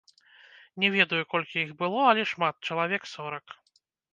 Не 0.83 0.89
ведаю, 0.95 1.19
колькі 1.35 1.57
іх 1.65 1.75
было, 1.83 2.01
але 2.09 2.27
шмат, 2.33 2.55
чалавек 2.69 3.01
сорак. 3.15 3.45